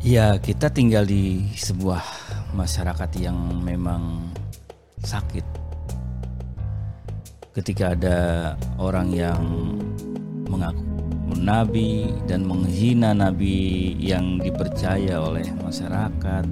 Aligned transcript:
Ya, 0.00 0.40
kita 0.40 0.72
tinggal 0.72 1.04
di 1.04 1.44
sebuah 1.60 2.00
masyarakat 2.56 3.20
yang 3.20 3.36
memang 3.60 4.32
sakit. 5.04 5.44
Ketika 7.52 7.92
ada 7.92 8.18
orang 8.80 9.12
yang 9.12 9.44
mengaku 10.48 11.36
nabi 11.36 12.16
dan 12.24 12.48
menghina 12.48 13.12
nabi 13.12 13.92
yang 14.00 14.40
dipercaya 14.40 15.20
oleh 15.20 15.44
masyarakat, 15.60 16.48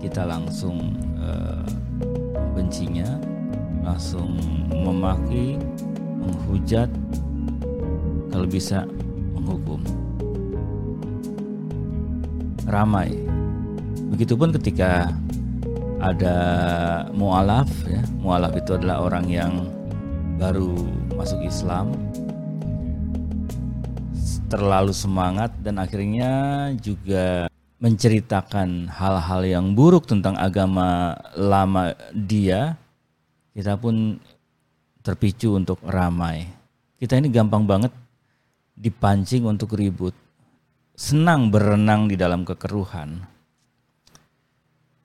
kita 0.00 0.24
langsung 0.24 0.96
uh, 1.20 1.68
membencinya, 2.32 3.12
langsung 3.84 4.40
memaki, 4.72 5.60
menghujat, 6.16 6.88
kalau 8.32 8.48
bisa 8.48 8.88
menghukum 9.36 10.05
ramai. 12.66 13.14
Begitupun 14.12 14.54
ketika 14.60 15.10
ada 16.02 16.38
mualaf 17.14 17.70
ya. 17.86 18.02
Mualaf 18.20 18.52
itu 18.58 18.76
adalah 18.76 19.06
orang 19.06 19.26
yang 19.30 19.52
baru 20.36 20.76
masuk 21.16 21.40
Islam 21.46 21.94
terlalu 24.46 24.94
semangat 24.94 25.50
dan 25.58 25.82
akhirnya 25.82 26.30
juga 26.78 27.50
menceritakan 27.82 28.88
hal-hal 28.88 29.42
yang 29.44 29.66
buruk 29.76 30.08
tentang 30.08 30.38
agama 30.38 31.18
lama 31.36 31.92
dia, 32.14 32.78
kita 33.52 33.76
pun 33.76 34.16
terpicu 35.04 35.58
untuk 35.58 35.82
ramai. 35.84 36.48
Kita 36.96 37.20
ini 37.20 37.28
gampang 37.28 37.68
banget 37.68 37.92
dipancing 38.78 39.44
untuk 39.44 39.76
ribut 39.76 40.16
senang 40.96 41.52
berenang 41.52 42.08
di 42.08 42.16
dalam 42.16 42.42
kekeruhan. 42.42 43.20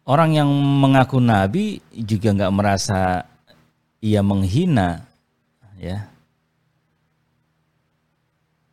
Orang 0.08 0.34
yang 0.34 0.50
mengaku 0.50 1.22
nabi 1.22 1.84
juga 1.94 2.34
nggak 2.34 2.56
merasa 2.56 3.28
ia 4.02 4.26
menghina, 4.26 5.06
ya. 5.78 6.10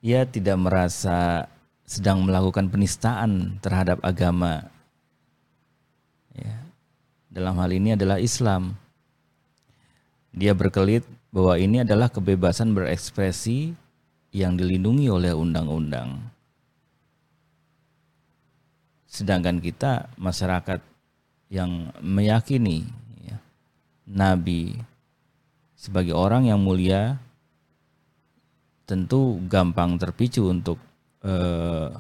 Ia 0.00 0.24
tidak 0.24 0.56
merasa 0.56 1.50
sedang 1.84 2.22
melakukan 2.24 2.70
penistaan 2.70 3.58
terhadap 3.60 3.98
agama. 4.00 4.70
Ya. 6.32 6.54
Dalam 7.28 7.58
hal 7.60 7.74
ini 7.74 7.98
adalah 7.98 8.22
Islam. 8.22 8.78
Dia 10.32 10.54
berkelit 10.54 11.02
bahwa 11.34 11.58
ini 11.58 11.82
adalah 11.82 12.08
kebebasan 12.08 12.72
berekspresi 12.72 13.74
yang 14.30 14.54
dilindungi 14.54 15.10
oleh 15.10 15.34
undang-undang. 15.34 16.37
Sedangkan 19.18 19.58
kita 19.58 20.14
masyarakat 20.14 20.78
yang 21.50 21.90
meyakini 21.98 22.86
ya, 23.26 23.34
Nabi 24.06 24.78
sebagai 25.74 26.14
orang 26.14 26.46
yang 26.46 26.62
mulia 26.62 27.18
tentu 28.86 29.42
gampang 29.50 29.98
terpicu 29.98 30.46
untuk 30.46 30.78
eh, 31.26 31.90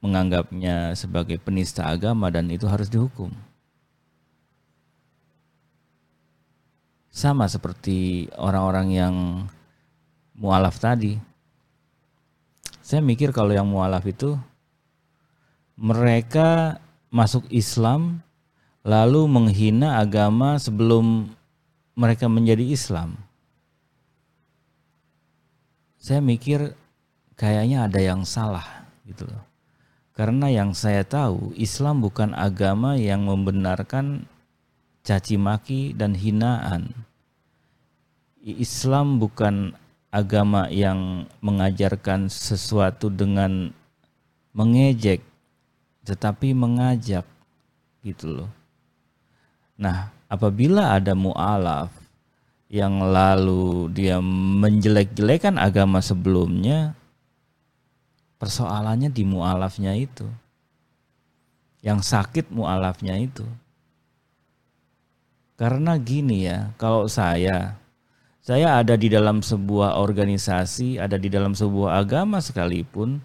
menganggapnya 0.00 0.96
sebagai 0.96 1.36
penista 1.36 1.84
agama 1.84 2.32
dan 2.32 2.48
itu 2.48 2.64
harus 2.64 2.88
dihukum. 2.88 3.28
Sama 7.12 7.52
seperti 7.52 8.32
orang-orang 8.40 8.88
yang 8.96 9.14
mualaf 10.40 10.80
tadi. 10.80 11.20
Saya 12.80 13.04
mikir 13.04 13.36
kalau 13.36 13.52
yang 13.52 13.68
mualaf 13.68 14.08
itu 14.08 14.40
mereka 15.76 16.80
masuk 17.12 17.48
Islam 17.52 18.24
lalu 18.82 19.28
menghina 19.30 20.02
agama 20.02 20.58
sebelum 20.58 21.30
mereka 21.94 22.26
menjadi 22.26 22.66
Islam. 22.66 23.14
Saya 26.02 26.18
mikir 26.18 26.74
kayaknya 27.38 27.86
ada 27.86 28.00
yang 28.02 28.26
salah 28.26 28.86
gitu 29.06 29.28
loh. 29.28 29.44
Karena 30.12 30.52
yang 30.52 30.76
saya 30.76 31.06
tahu 31.08 31.56
Islam 31.56 32.04
bukan 32.04 32.36
agama 32.36 32.98
yang 32.98 33.24
membenarkan 33.24 34.28
caci 35.06 35.40
maki 35.40 35.96
dan 35.96 36.12
hinaan. 36.12 36.92
Islam 38.42 39.22
bukan 39.22 39.72
agama 40.12 40.68
yang 40.68 41.30
mengajarkan 41.40 42.28
sesuatu 42.28 43.08
dengan 43.08 43.72
mengejek 44.52 45.24
tetapi 46.02 46.54
mengajak 46.54 47.26
gitu 48.02 48.42
loh. 48.42 48.50
Nah, 49.78 50.10
apabila 50.26 50.94
ada 50.98 51.14
mualaf 51.14 51.90
yang 52.72 53.04
lalu 53.04 53.92
dia 53.92 54.18
menjelek-jelekan 54.22 55.60
agama 55.60 56.00
sebelumnya, 56.00 56.96
persoalannya 58.40 59.10
di 59.12 59.22
mualafnya 59.22 59.94
itu. 59.94 60.26
Yang 61.82 62.14
sakit 62.14 62.46
mualafnya 62.54 63.18
itu. 63.18 63.46
Karena 65.58 65.98
gini 65.98 66.46
ya, 66.46 66.74
kalau 66.78 67.06
saya 67.10 67.78
saya 68.42 68.82
ada 68.82 68.98
di 68.98 69.06
dalam 69.06 69.38
sebuah 69.38 70.02
organisasi, 70.02 70.98
ada 70.98 71.14
di 71.14 71.30
dalam 71.30 71.54
sebuah 71.54 72.02
agama 72.02 72.42
sekalipun, 72.42 73.22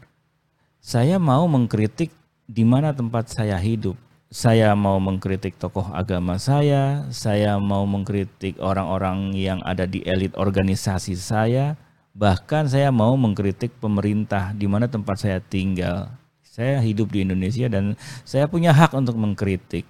saya 0.78 1.18
mau 1.18 1.50
mengkritik 1.50 2.14
di 2.48 2.64
mana 2.64 2.96
tempat 2.96 3.28
saya 3.28 3.60
hidup. 3.60 4.00
Saya 4.28 4.76
mau 4.76 5.00
mengkritik 5.00 5.56
tokoh 5.56 5.88
agama 5.96 6.36
saya, 6.36 7.08
saya 7.16 7.56
mau 7.64 7.88
mengkritik 7.88 8.60
orang-orang 8.60 9.32
yang 9.36 9.64
ada 9.64 9.88
di 9.88 10.04
elit 10.04 10.36
organisasi 10.36 11.16
saya, 11.16 11.80
bahkan 12.12 12.68
saya 12.68 12.92
mau 12.92 13.16
mengkritik 13.16 13.72
pemerintah 13.80 14.52
di 14.52 14.68
mana 14.68 14.92
tempat 14.92 15.24
saya 15.24 15.40
tinggal. 15.40 16.12
Saya 16.44 16.84
hidup 16.84 17.16
di 17.16 17.24
Indonesia 17.24 17.72
dan 17.72 17.96
saya 18.28 18.52
punya 18.52 18.76
hak 18.76 18.92
untuk 19.00 19.16
mengkritik. 19.16 19.88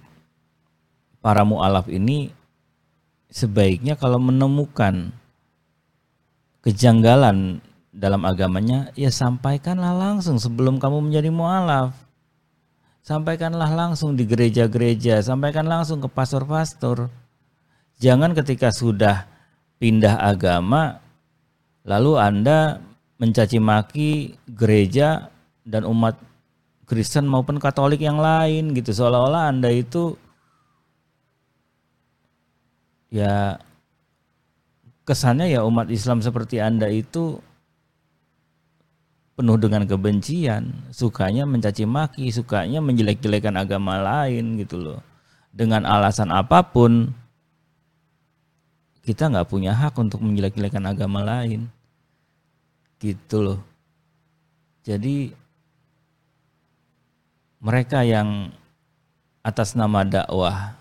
Para 1.18 1.42
mualaf 1.42 1.90
ini 1.90 2.30
sebaiknya 3.34 3.98
kalau 3.98 4.22
menemukan 4.22 5.10
kejanggalan 6.62 7.58
dalam 7.90 8.22
agamanya, 8.22 8.94
ya 8.94 9.10
sampaikanlah 9.10 9.98
langsung 9.98 10.38
sebelum 10.38 10.78
kamu 10.78 11.10
menjadi 11.10 11.34
mualaf 11.34 12.07
sampaikanlah 13.02 13.70
langsung 13.72 14.14
di 14.14 14.24
gereja-gereja, 14.28 15.20
sampaikan 15.22 15.66
langsung 15.66 15.98
ke 16.02 16.08
pastor-pastor. 16.10 17.10
Jangan 17.98 18.34
ketika 18.34 18.70
sudah 18.70 19.26
pindah 19.82 20.22
agama, 20.22 21.02
lalu 21.82 22.18
Anda 22.18 22.78
mencaci 23.18 23.58
maki 23.58 24.38
gereja 24.46 25.30
dan 25.66 25.82
umat 25.82 26.14
Kristen 26.88 27.26
maupun 27.28 27.58
Katolik 27.60 28.00
yang 28.00 28.22
lain 28.22 28.72
gitu, 28.72 28.94
seolah-olah 28.94 29.50
Anda 29.50 29.68
itu 29.74 30.14
ya 33.12 33.58
kesannya 35.08 35.48
ya 35.48 35.64
umat 35.64 35.88
Islam 35.88 36.20
seperti 36.20 36.60
Anda 36.60 36.92
itu 36.92 37.40
penuh 39.38 39.54
dengan 39.54 39.86
kebencian, 39.86 40.90
sukanya 40.90 41.46
mencaci 41.46 41.86
maki, 41.86 42.26
sukanya 42.34 42.82
menjelek-jelekan 42.82 43.54
agama 43.54 44.02
lain 44.02 44.58
gitu 44.58 44.82
loh. 44.82 44.98
Dengan 45.54 45.86
alasan 45.86 46.34
apa 46.34 46.66
pun, 46.66 47.14
kita 49.06 49.30
nggak 49.30 49.46
punya 49.46 49.78
hak 49.78 49.94
untuk 49.94 50.26
menjelek-jelekan 50.26 50.82
agama 50.90 51.22
lain. 51.22 51.70
Gitu 52.98 53.38
loh. 53.38 53.62
Jadi 54.82 55.30
mereka 57.62 58.02
yang 58.02 58.50
atas 59.46 59.78
nama 59.78 60.02
dakwah 60.02 60.74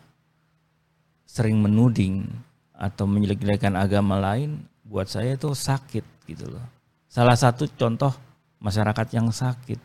sering 1.29 1.61
menuding 1.61 2.25
atau 2.73 3.05
menjelek-jelekan 3.05 3.77
agama 3.77 4.17
lain 4.17 4.65
buat 4.81 5.05
saya 5.05 5.37
itu 5.37 5.53
sakit 5.53 6.25
gitu 6.25 6.49
loh. 6.49 6.65
Salah 7.05 7.37
satu 7.37 7.69
contoh 7.77 8.26
masyarakat 8.57 9.07
yang 9.13 9.29
sakit. 9.29 9.79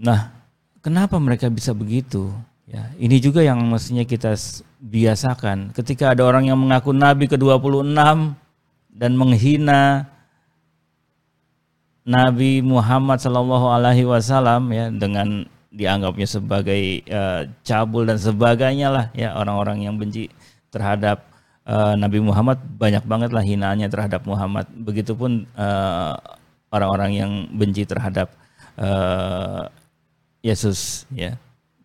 Nah, 0.00 0.32
kenapa 0.80 1.20
mereka 1.20 1.52
bisa 1.52 1.76
begitu? 1.76 2.32
Ya, 2.70 2.86
ini 2.96 3.18
juga 3.18 3.42
yang 3.42 3.60
mestinya 3.66 4.06
kita 4.06 4.32
biasakan. 4.78 5.74
Ketika 5.74 6.14
ada 6.14 6.22
orang 6.24 6.48
yang 6.48 6.56
mengaku 6.56 6.94
nabi 6.94 7.26
ke-26 7.26 7.92
dan 8.94 9.12
menghina 9.18 10.06
Nabi 12.10 12.64
Muhammad 12.64 13.22
Shallallahu 13.22 13.66
alaihi 13.70 14.08
wasallam 14.08 14.72
ya 14.74 14.90
dengan 14.90 15.46
dianggapnya 15.70 16.26
sebagai 16.26 17.06
uh, 17.06 17.46
cabul 17.62 18.02
dan 18.02 18.18
sebagainya 18.18 18.90
lah 18.90 19.06
ya 19.14 19.38
orang-orang 19.38 19.86
yang 19.86 19.94
benci 19.94 20.26
terhadap 20.74 21.29
uh, 21.66 21.94
Nabi 21.96 22.22
Muhammad 22.22 22.60
banyak 22.78 23.04
banget 23.04 23.30
lah 23.34 23.44
hinaannya 23.44 23.88
terhadap 23.90 24.24
Muhammad. 24.24 24.68
Begitupun 24.70 25.48
uh, 25.56 26.14
orang-orang 26.70 27.10
yang 27.16 27.32
benci 27.52 27.84
terhadap 27.84 28.32
uh, 28.78 29.66
Yesus 30.40 31.04
ya. 31.12 31.36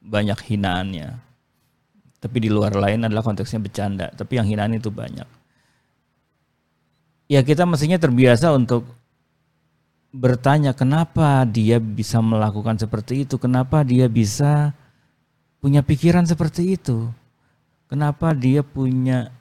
Banyak 0.06 0.38
hinaannya. 0.38 1.18
Tapi 2.22 2.38
di 2.42 2.50
luar 2.50 2.74
lain 2.78 3.06
adalah 3.06 3.26
konteksnya 3.26 3.62
bercanda. 3.62 4.10
Tapi 4.14 4.38
yang 4.38 4.48
hinaan 4.48 4.78
itu 4.78 4.90
banyak. 4.94 5.28
Ya 7.26 7.42
kita 7.42 7.66
mestinya 7.66 7.98
terbiasa 7.98 8.54
untuk 8.54 8.86
bertanya 10.16 10.72
kenapa 10.72 11.44
dia 11.44 11.82
bisa 11.82 12.22
melakukan 12.22 12.78
seperti 12.80 13.28
itu? 13.28 13.36
Kenapa 13.42 13.82
dia 13.84 14.08
bisa 14.08 14.72
punya 15.60 15.82
pikiran 15.82 16.24
seperti 16.24 16.78
itu? 16.78 17.10
Kenapa 17.90 18.32
dia 18.34 18.62
punya 18.62 19.34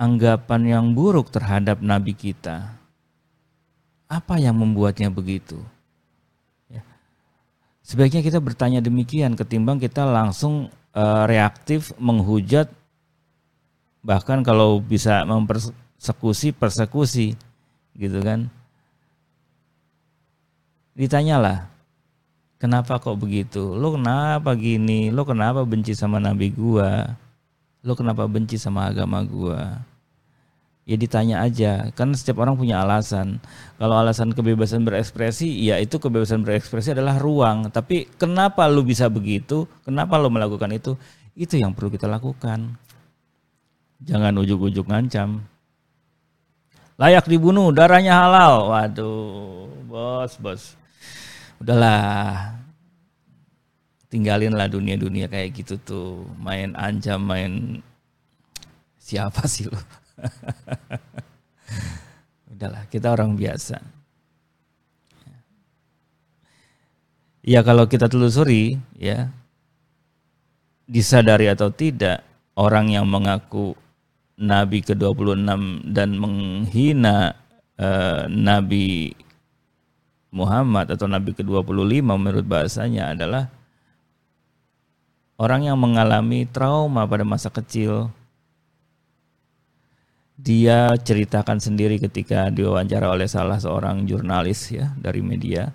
anggapan 0.00 0.64
yang 0.64 0.86
buruk 0.96 1.28
terhadap 1.28 1.84
nabi 1.84 2.16
kita 2.16 2.80
apa 4.10 4.42
yang 4.42 4.58
membuatnya 4.58 5.06
begitu? 5.06 5.62
Ya. 6.66 6.82
Sebaiknya 7.86 8.26
kita 8.26 8.42
bertanya 8.42 8.82
demikian 8.82 9.38
ketimbang 9.38 9.78
kita 9.78 10.02
langsung 10.02 10.66
uh, 10.90 11.24
reaktif 11.30 11.94
menghujat 11.94 12.66
bahkan 14.02 14.42
kalau 14.42 14.82
bisa 14.82 15.22
mempersekusi 15.22 16.50
persekusi 16.50 17.38
gitu 17.94 18.18
kan. 18.18 18.50
Ditanyalah, 20.98 21.70
kenapa 22.58 22.98
kok 22.98 23.14
begitu? 23.14 23.78
Lo 23.78 23.94
kenapa 23.94 24.58
gini? 24.58 25.14
Lo 25.14 25.22
kenapa 25.22 25.62
benci 25.62 25.94
sama 25.94 26.18
nabi 26.18 26.50
gua? 26.50 27.14
Lo 27.86 27.94
kenapa 27.94 28.26
benci 28.26 28.58
sama 28.58 28.90
agama 28.90 29.22
gua? 29.22 29.86
Ya 30.90 30.96
ditanya 30.98 31.46
aja. 31.46 31.94
Kan 31.94 32.10
setiap 32.18 32.42
orang 32.42 32.58
punya 32.58 32.82
alasan. 32.82 33.38
Kalau 33.78 33.94
alasan 33.94 34.34
kebebasan 34.34 34.82
berekspresi 34.82 35.46
ya 35.46 35.78
itu 35.78 36.02
kebebasan 36.02 36.42
berekspresi 36.42 36.90
adalah 36.90 37.22
ruang. 37.22 37.70
Tapi 37.70 38.10
kenapa 38.18 38.66
lu 38.66 38.82
bisa 38.82 39.06
begitu? 39.06 39.70
Kenapa 39.86 40.18
lu 40.18 40.34
melakukan 40.34 40.74
itu? 40.74 40.98
Itu 41.38 41.54
yang 41.54 41.70
perlu 41.78 41.94
kita 41.94 42.10
lakukan. 42.10 42.74
Jangan 44.02 44.34
ujuk-ujuk 44.42 44.90
ngancam. 44.90 45.46
Layak 46.98 47.30
dibunuh 47.30 47.70
darahnya 47.70 48.26
halal. 48.26 48.74
Waduh 48.74 49.70
bos 49.86 50.34
bos. 50.42 50.74
Udahlah. 51.62 52.58
Tinggalin 54.10 54.58
lah 54.58 54.66
dunia-dunia 54.66 55.30
kayak 55.30 55.54
gitu 55.54 55.78
tuh. 55.78 56.26
Main 56.42 56.74
ancam 56.74 57.22
main 57.22 57.78
siapa 58.98 59.46
sih 59.46 59.70
lu 59.70 59.78
Udahlah, 62.52 62.84
kita 62.92 63.12
orang 63.12 63.34
biasa. 63.34 63.80
Ya 67.40 67.64
kalau 67.64 67.88
kita 67.88 68.04
telusuri 68.04 68.76
ya 69.00 69.32
disadari 70.84 71.48
atau 71.48 71.72
tidak 71.72 72.20
orang 72.52 72.92
yang 72.92 73.08
mengaku 73.08 73.72
nabi 74.36 74.84
ke-26 74.84 75.48
dan 75.88 76.08
menghina 76.20 77.32
eh, 77.80 78.28
nabi 78.28 79.16
Muhammad 80.30 80.92
atau 80.92 81.08
nabi 81.08 81.32
ke-25 81.32 82.04
menurut 82.04 82.44
bahasanya 82.44 83.16
adalah 83.16 83.48
orang 85.40 85.64
yang 85.64 85.80
mengalami 85.80 86.44
trauma 86.44 87.08
pada 87.08 87.24
masa 87.24 87.48
kecil 87.48 88.12
dia 90.40 90.96
ceritakan 90.96 91.60
sendiri 91.60 92.00
ketika 92.00 92.48
diwawancara 92.48 93.12
oleh 93.12 93.28
salah 93.28 93.60
seorang 93.60 94.08
jurnalis 94.08 94.72
ya 94.72 94.88
dari 94.96 95.20
media 95.20 95.68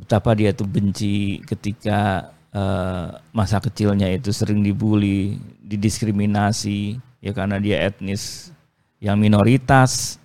betapa 0.00 0.32
dia 0.32 0.56
tuh 0.56 0.64
benci 0.64 1.44
ketika 1.44 2.32
uh, 2.56 3.20
masa 3.36 3.60
kecilnya 3.60 4.08
itu 4.08 4.32
sering 4.32 4.64
dibully, 4.64 5.36
didiskriminasi 5.60 6.96
ya 7.20 7.32
karena 7.36 7.60
dia 7.60 7.84
etnis 7.84 8.48
yang 8.96 9.20
minoritas 9.20 10.16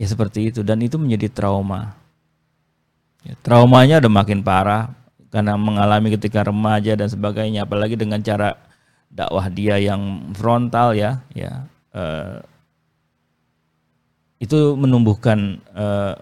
ya 0.00 0.08
seperti 0.08 0.48
itu 0.48 0.64
dan 0.64 0.80
itu 0.80 0.96
menjadi 0.96 1.28
trauma. 1.28 1.94
Ya, 3.22 3.38
traumanya 3.38 4.02
udah 4.02 4.10
makin 4.10 4.42
parah 4.42 4.90
karena 5.30 5.54
mengalami 5.54 6.10
ketika 6.18 6.42
remaja 6.42 6.98
dan 6.98 7.06
sebagainya 7.06 7.62
apalagi 7.62 7.94
dengan 7.94 8.18
cara 8.18 8.58
dakwah 9.12 9.52
dia 9.52 9.76
yang 9.76 10.32
frontal 10.32 10.96
ya 10.96 11.20
ya 11.36 11.68
uh, 11.92 12.40
itu 14.40 14.74
menumbuhkan 14.74 15.62
uh, 15.76 16.18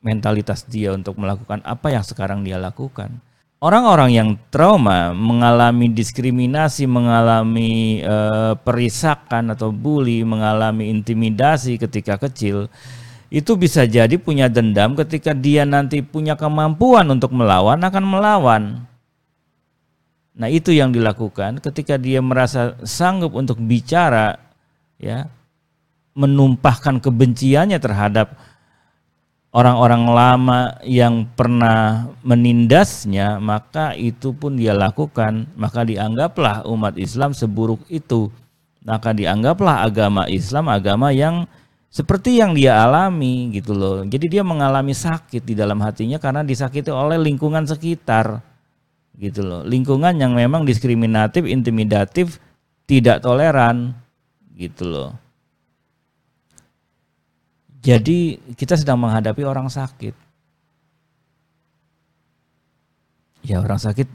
mentalitas 0.00 0.64
dia 0.66 0.90
untuk 0.96 1.20
melakukan 1.20 1.60
apa 1.62 1.92
yang 1.94 2.02
sekarang 2.02 2.42
dia 2.42 2.58
lakukan. 2.58 3.20
Orang-orang 3.60 4.10
yang 4.16 4.28
trauma 4.48 5.12
mengalami 5.12 5.92
diskriminasi, 5.92 6.88
mengalami 6.88 8.00
uh, 8.00 8.56
perisakan 8.56 9.52
atau 9.52 9.68
bully, 9.68 10.24
mengalami 10.24 10.88
intimidasi 10.88 11.76
ketika 11.76 12.16
kecil, 12.16 12.72
itu 13.28 13.52
bisa 13.60 13.84
jadi 13.84 14.16
punya 14.16 14.48
dendam 14.48 14.96
ketika 14.96 15.36
dia 15.36 15.68
nanti 15.68 16.00
punya 16.00 16.34
kemampuan 16.40 17.04
untuk 17.12 17.36
melawan 17.36 17.78
akan 17.84 18.04
melawan. 18.08 18.62
Nah, 20.40 20.48
itu 20.48 20.72
yang 20.72 20.88
dilakukan 20.88 21.60
ketika 21.60 22.00
dia 22.00 22.24
merasa 22.24 22.72
sanggup 22.80 23.36
untuk 23.36 23.60
bicara 23.60 24.40
ya, 24.96 25.28
menumpahkan 26.16 26.96
kebenciannya 26.96 27.76
terhadap 27.76 28.40
orang-orang 29.52 30.04
lama 30.08 30.60
yang 30.80 31.28
pernah 31.36 32.08
menindasnya, 32.24 33.36
maka 33.36 33.92
itu 33.92 34.32
pun 34.32 34.56
dia 34.56 34.72
lakukan, 34.72 35.44
maka 35.60 35.84
dianggaplah 35.84 36.64
umat 36.72 36.96
Islam 36.96 37.36
seburuk 37.36 37.84
itu. 37.92 38.32
Maka 38.80 39.12
dianggaplah 39.12 39.84
agama 39.84 40.24
Islam 40.24 40.72
agama 40.72 41.12
yang 41.12 41.44
seperti 41.92 42.40
yang 42.40 42.56
dia 42.56 42.80
alami 42.80 43.52
gitu 43.52 43.76
loh. 43.76 44.08
Jadi 44.08 44.40
dia 44.40 44.40
mengalami 44.40 44.96
sakit 44.96 45.44
di 45.44 45.52
dalam 45.52 45.84
hatinya 45.84 46.16
karena 46.16 46.40
disakiti 46.40 46.88
oleh 46.88 47.20
lingkungan 47.20 47.68
sekitar 47.68 48.40
gitu 49.20 49.44
loh. 49.44 49.60
Lingkungan 49.68 50.16
yang 50.16 50.32
memang 50.32 50.64
diskriminatif, 50.64 51.44
intimidatif, 51.44 52.40
tidak 52.88 53.20
toleran 53.20 53.92
gitu 54.56 54.88
loh. 54.88 55.10
Jadi 57.80 58.40
kita 58.56 58.80
sedang 58.80 59.00
menghadapi 59.00 59.44
orang 59.44 59.68
sakit. 59.68 60.16
Ya 63.44 63.60
orang 63.60 63.80
sakit 63.80 64.08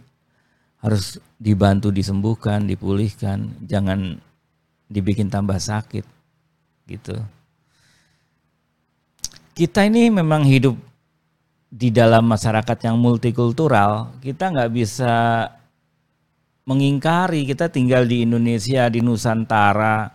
harus 0.86 1.18
dibantu 1.42 1.90
disembuhkan, 1.90 2.66
dipulihkan, 2.70 3.58
jangan 3.66 4.22
dibikin 4.86 5.34
tambah 5.34 5.58
sakit 5.58 6.06
gitu. 6.86 7.18
Kita 9.58 9.82
ini 9.88 10.14
memang 10.14 10.46
hidup 10.46 10.78
di 11.70 11.90
dalam 11.92 12.30
masyarakat 12.30 12.78
yang 12.88 12.96
multikultural 12.98 14.16
kita 14.24 14.54
nggak 14.54 14.72
bisa 14.72 15.14
mengingkari. 16.66 17.46
Kita 17.46 17.70
tinggal 17.70 18.10
di 18.10 18.26
Indonesia 18.26 18.90
di 18.90 19.00
Nusantara. 19.00 20.12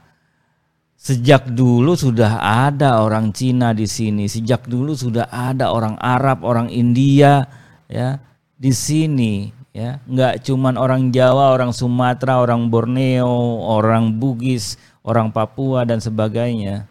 Sejak 1.01 1.49
dulu 1.49 1.97
sudah 1.97 2.45
ada 2.69 3.01
orang 3.01 3.33
Cina 3.33 3.73
di 3.73 3.89
sini. 3.89 4.29
Sejak 4.29 4.69
dulu 4.69 4.93
sudah 4.93 5.33
ada 5.33 5.73
orang 5.73 5.97
Arab 5.97 6.45
orang 6.45 6.69
India 6.69 7.49
ya 7.89 8.21
di 8.61 8.69
sini 8.69 9.49
ya. 9.73 9.97
Nggak 10.05 10.45
cuman 10.45 10.77
orang 10.77 11.09
Jawa 11.09 11.57
orang 11.57 11.73
Sumatera 11.73 12.45
orang 12.45 12.69
Borneo 12.69 13.65
orang 13.65 14.13
Bugis 14.21 14.77
orang 15.01 15.33
Papua 15.33 15.89
dan 15.89 16.05
sebagainya. 16.05 16.85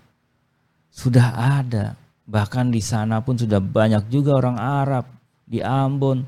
Sudah 0.89 1.30
ada 1.62 1.99
Bahkan 2.30 2.70
di 2.70 2.78
sana 2.78 3.26
pun 3.26 3.34
sudah 3.42 3.58
banyak 3.58 4.06
juga 4.14 4.38
orang 4.38 4.62
Arab 4.62 5.10
di 5.50 5.66
Ambon, 5.66 6.22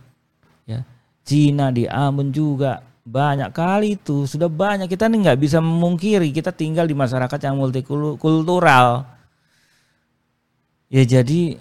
ya, 0.66 0.82
Cina 1.22 1.70
di 1.70 1.86
Ambon 1.86 2.34
juga. 2.34 2.82
Banyak 3.02 3.50
kali 3.54 3.98
itu 3.98 4.26
sudah 4.26 4.50
banyak. 4.50 4.90
Kita 4.90 5.10
nih 5.10 5.30
nggak 5.30 5.42
bisa 5.42 5.58
memungkiri 5.62 6.34
kita 6.34 6.50
tinggal 6.54 6.90
di 6.90 6.98
masyarakat 6.98 7.38
yang 7.42 7.58
multikultural. 7.58 9.06
Ya 10.90 11.04
jadi 11.06 11.58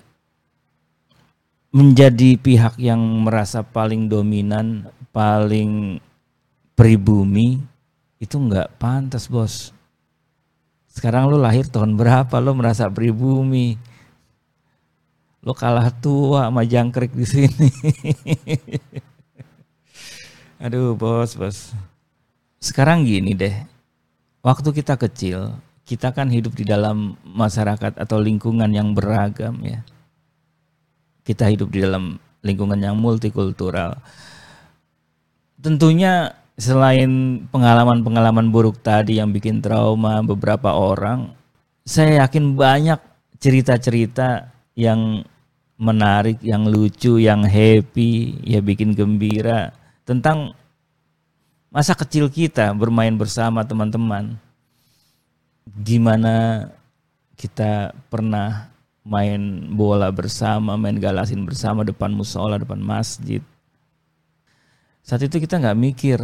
menjadi 1.70 2.36
pihak 2.36 2.76
yang 2.82 3.00
merasa 3.24 3.62
paling 3.62 4.10
dominan 4.10 4.90
paling 5.14 6.02
pribumi 6.74 7.60
itu 8.20 8.36
nggak 8.36 8.76
pantas 8.76 9.28
bos. 9.30 9.72
Sekarang 10.90 11.30
lo 11.30 11.38
lahir 11.38 11.70
tahun 11.70 11.94
berapa? 11.94 12.36
Lo 12.42 12.52
merasa 12.52 12.90
pribumi 12.90 13.78
lo 15.40 15.56
kalah 15.56 15.88
tua 15.88 16.52
sama 16.52 16.62
jangkrik 16.68 17.16
di 17.16 17.24
sini. 17.24 17.68
Aduh 20.64 20.92
bos, 20.92 21.32
bos. 21.36 21.72
Sekarang 22.60 23.08
gini 23.08 23.32
deh, 23.32 23.56
waktu 24.44 24.68
kita 24.76 25.00
kecil, 25.00 25.56
kita 25.88 26.12
kan 26.12 26.28
hidup 26.28 26.52
di 26.52 26.68
dalam 26.68 27.16
masyarakat 27.24 27.96
atau 27.96 28.20
lingkungan 28.20 28.68
yang 28.68 28.92
beragam 28.92 29.56
ya. 29.64 29.80
Kita 31.24 31.48
hidup 31.48 31.72
di 31.72 31.80
dalam 31.88 32.20
lingkungan 32.44 32.76
yang 32.76 33.00
multikultural. 33.00 33.96
Tentunya 35.56 36.36
selain 36.60 37.44
pengalaman-pengalaman 37.48 38.52
buruk 38.52 38.84
tadi 38.84 39.16
yang 39.16 39.32
bikin 39.32 39.64
trauma 39.64 40.20
beberapa 40.20 40.76
orang, 40.76 41.32
saya 41.88 42.24
yakin 42.28 42.52
banyak 42.52 43.00
cerita-cerita 43.40 44.52
yang 44.74 45.24
menarik, 45.80 46.38
yang 46.44 46.68
lucu, 46.68 47.16
yang 47.16 47.42
happy, 47.46 48.36
ya 48.44 48.60
bikin 48.60 48.92
gembira 48.92 49.72
tentang 50.04 50.52
masa 51.70 51.94
kecil 51.94 52.28
kita 52.28 52.74
bermain 52.74 53.14
bersama 53.14 53.62
teman-teman 53.62 54.36
gimana 55.70 56.66
kita 57.38 57.94
pernah 58.10 58.68
main 59.06 59.70
bola 59.72 60.12
bersama, 60.12 60.76
main 60.76 60.98
galasin 61.00 61.46
bersama 61.46 61.86
depan 61.86 62.12
musola, 62.12 62.60
depan 62.60 62.78
masjid. 62.82 63.40
Saat 65.00 65.24
itu 65.24 65.40
kita 65.40 65.56
nggak 65.56 65.78
mikir, 65.80 66.20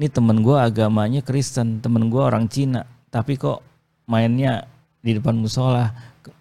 ini 0.00 0.08
temen 0.10 0.42
gue 0.42 0.58
agamanya 0.58 1.22
Kristen, 1.22 1.78
temen 1.78 2.10
gue 2.10 2.18
orang 2.18 2.50
Cina, 2.50 2.82
tapi 3.14 3.38
kok 3.38 3.62
mainnya 4.10 4.66
di 5.02 5.18
depan 5.18 5.34
musola, 5.34 5.90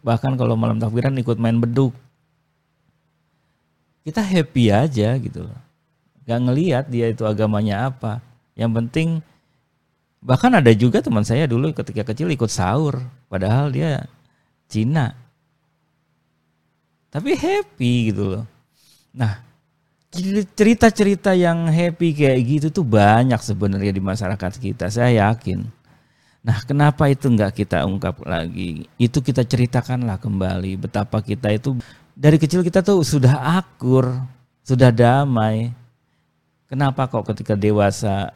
bahkan 0.06 0.38
kalau 0.38 0.54
malam 0.56 0.78
takbiran 0.78 1.18
ikut 1.18 1.36
main 1.42 1.58
beduk. 1.58 1.92
Kita 4.02 4.22
happy 4.22 4.74
aja 4.74 5.18
gitu 5.18 5.46
loh, 5.46 5.60
gak 6.26 6.40
ngeliat 6.42 6.86
dia 6.90 7.10
itu 7.10 7.26
agamanya 7.26 7.90
apa. 7.90 8.22
Yang 8.58 8.72
penting 8.78 9.10
Bahkan 10.22 10.62
ada 10.62 10.70
juga 10.78 11.02
teman 11.02 11.26
saya 11.26 11.50
dulu 11.50 11.74
ketika 11.74 12.06
kecil 12.14 12.30
ikut 12.30 12.46
sahur, 12.46 13.02
padahal 13.26 13.74
dia 13.74 14.06
Cina. 14.70 15.18
Tapi 17.10 17.34
happy 17.34 18.14
gitu 18.14 18.38
loh. 18.38 18.46
Nah, 19.18 19.42
cerita-cerita 20.56 21.34
yang 21.34 21.68
happy 21.68 22.14
kayak 22.14 22.40
gitu 22.46 22.68
tuh 22.70 22.86
banyak 22.86 23.42
sebenarnya 23.42 23.98
di 23.98 24.00
masyarakat 24.00 24.54
kita, 24.62 24.94
saya 24.94 25.34
yakin. 25.34 25.66
Nah, 26.42 26.58
kenapa 26.66 27.06
itu 27.06 27.30
nggak 27.30 27.54
kita 27.54 27.86
ungkap 27.86 28.26
lagi? 28.26 28.90
Itu 28.98 29.22
kita 29.22 29.46
ceritakanlah 29.46 30.18
kembali 30.18 30.74
betapa 30.82 31.22
kita 31.22 31.54
itu 31.54 31.78
dari 32.18 32.42
kecil 32.42 32.66
kita 32.66 32.82
tuh 32.82 33.06
sudah 33.06 33.62
akur, 33.62 34.10
sudah 34.66 34.90
damai. 34.90 35.70
Kenapa 36.66 37.06
kok 37.06 37.30
ketika 37.30 37.54
dewasa 37.54 38.34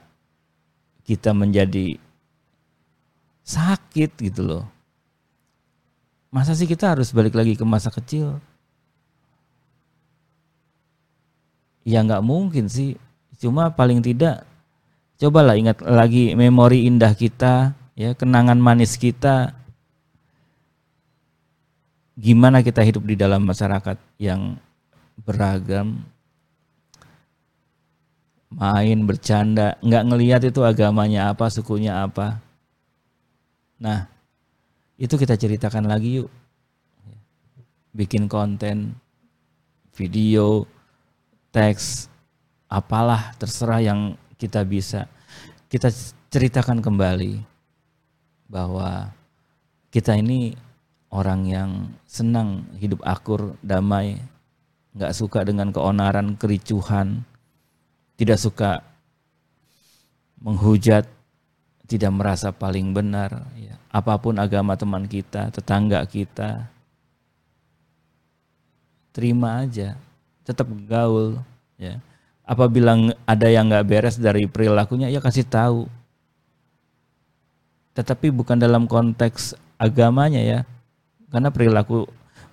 kita 1.01 1.33
menjadi 1.33 1.97
sakit 3.45 4.11
gitu 4.21 4.41
loh. 4.41 4.65
Masa 6.33 6.57
sih 6.57 6.67
kita 6.67 6.97
harus 6.97 7.13
balik 7.13 7.37
lagi 7.37 7.53
ke 7.53 7.63
masa 7.63 7.93
kecil? 7.93 8.41
Ya 11.85 12.01
nggak 12.01 12.25
mungkin 12.25 12.65
sih. 12.69 12.97
Cuma 13.37 13.69
paling 13.69 14.01
tidak 14.01 14.43
cobalah 15.21 15.55
ingat 15.55 15.79
lagi 15.85 16.33
memori 16.33 16.89
indah 16.89 17.13
kita, 17.15 17.71
ya 17.95 18.11
kenangan 18.13 18.59
manis 18.59 18.99
kita. 18.99 19.55
Gimana 22.15 22.63
kita 22.63 22.79
hidup 22.79 23.03
di 23.03 23.19
dalam 23.19 23.43
masyarakat 23.43 23.99
yang 24.23 24.55
beragam, 25.19 26.07
main 28.55 29.03
bercanda 29.03 29.75
nggak 29.83 30.03
ngelihat 30.07 30.41
itu 30.47 30.63
agamanya 30.63 31.27
apa 31.31 31.51
sukunya 31.51 32.07
apa. 32.07 32.39
Nah 33.83 34.07
itu 34.95 35.19
kita 35.19 35.35
ceritakan 35.35 35.91
lagi 35.91 36.23
yuk. 36.23 36.31
Bikin 37.91 38.31
konten 38.31 38.95
video 39.91 40.67
teks 41.51 42.07
apalah 42.71 43.35
terserah 43.35 43.83
yang 43.83 44.15
kita 44.39 44.63
bisa. 44.63 45.11
Kita 45.67 45.91
ceritakan 46.31 46.79
kembali 46.79 47.54
bahwa 48.45 49.13
kita 49.89 50.17
ini 50.17 50.53
orang 51.09 51.47
yang 51.47 51.71
senang 52.05 52.67
hidup 52.77 52.99
akur 53.05 53.55
damai 53.63 54.19
nggak 54.95 55.15
suka 55.15 55.43
dengan 55.43 55.71
keonaran 55.75 56.39
kericuhan 56.39 57.23
tidak 58.15 58.39
suka 58.39 58.79
menghujat, 60.39 61.07
tidak 61.85 62.11
merasa 62.15 62.51
paling 62.51 62.95
benar. 62.95 63.43
Ya. 63.59 63.75
Apa 63.91 64.19
pun 64.19 64.35
agama 64.39 64.75
teman 64.75 65.07
kita, 65.07 65.51
tetangga 65.51 66.03
kita, 66.07 66.67
terima 69.15 69.63
aja, 69.63 69.99
tetap 70.47 70.67
gaul. 70.87 71.39
Ya. 71.75 71.99
Apabila 72.45 72.95
ada 73.25 73.47
yang 73.49 73.67
nggak 73.67 73.87
beres 73.87 74.15
dari 74.21 74.47
perilakunya, 74.47 75.11
ya 75.11 75.19
kasih 75.19 75.47
tahu. 75.47 75.87
Tetapi 77.95 78.27
bukan 78.29 78.59
dalam 78.59 78.91
konteks 78.91 79.55
agamanya 79.79 80.43
ya, 80.43 80.59
karena 81.31 81.47
perilaku 81.47 82.03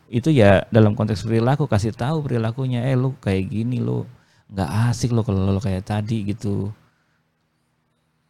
itu 0.06 0.30
ya 0.30 0.62
dalam 0.70 0.94
konteks 0.94 1.26
perilaku 1.26 1.66
kasih 1.66 1.90
tahu 1.90 2.22
perilakunya, 2.22 2.86
eh 2.86 2.94
lu 2.94 3.18
kayak 3.18 3.50
gini 3.50 3.82
lu 3.82 4.06
nggak 4.52 4.70
asik 4.92 5.10
loh 5.10 5.26
kalau 5.26 5.50
lo 5.50 5.58
kayak 5.58 5.82
tadi 5.82 6.30
gitu. 6.30 6.70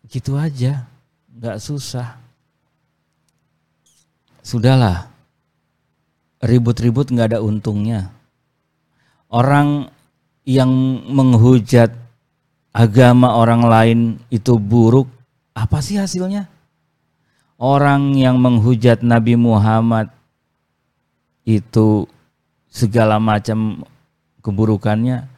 Gitu 0.08 0.40
aja 0.40 0.88
nggak 1.36 1.60
susah. 1.60 2.16
Sudahlah 4.40 5.12
ribut-ribut 6.40 7.12
nggak 7.12 7.36
ada 7.36 7.40
untungnya. 7.44 8.08
Orang 9.28 9.92
yang 10.48 10.70
menghujat 11.08 11.92
agama 12.72 13.36
orang 13.36 13.62
lain 13.64 14.00
itu 14.32 14.56
buruk 14.56 15.08
apa 15.52 15.78
sih 15.84 16.00
hasilnya 16.00 16.51
orang 17.62 18.18
yang 18.18 18.42
menghujat 18.42 19.06
Nabi 19.06 19.38
Muhammad 19.38 20.10
itu 21.46 22.10
segala 22.66 23.22
macam 23.22 23.86
keburukannya 24.42 25.30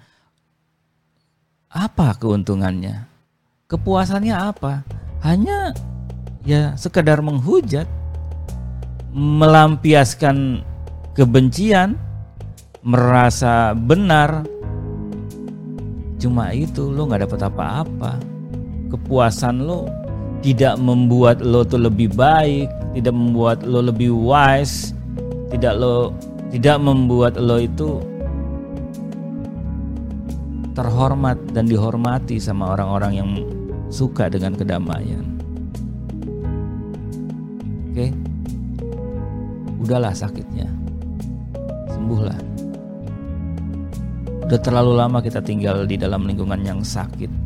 apa 1.69 2.17
keuntungannya? 2.17 3.05
Kepuasannya 3.69 4.33
apa? 4.33 4.87
Hanya 5.21 5.77
ya 6.47 6.73
sekedar 6.81 7.21
menghujat, 7.21 7.85
melampiaskan 9.13 10.65
kebencian, 11.13 11.99
merasa 12.81 13.77
benar. 13.77 14.47
Cuma 16.17 16.55
itu 16.57 16.89
lo 16.89 17.05
nggak 17.11 17.27
dapat 17.29 17.41
apa-apa. 17.53 18.13
Kepuasan 18.95 19.67
lo 19.67 20.04
tidak 20.45 20.77
membuat 20.77 21.41
lo 21.41 21.65
tuh 21.65 21.81
lebih 21.81 22.13
baik, 22.13 22.69
tidak 22.93 23.17
membuat 23.17 23.65
lo 23.65 23.81
lebih 23.81 24.13
wise, 24.13 24.93
tidak 25.49 25.81
lo 25.81 26.13
tidak 26.53 26.77
membuat 26.85 27.41
lo 27.41 27.57
itu 27.57 28.05
terhormat 30.77 31.41
dan 31.57 31.65
dihormati 31.65 32.37
sama 32.37 32.77
orang-orang 32.77 33.13
yang 33.17 33.31
suka 33.89 34.29
dengan 34.29 34.53
kedamaian. 34.53 35.25
Oke, 37.89 38.13
udahlah 39.81 40.13
sakitnya, 40.13 40.69
sembuhlah. 41.89 42.37
Udah 44.45 44.61
terlalu 44.61 44.93
lama 44.93 45.25
kita 45.25 45.41
tinggal 45.41 45.89
di 45.89 45.97
dalam 45.97 46.29
lingkungan 46.29 46.61
yang 46.61 46.85
sakit. 46.85 47.44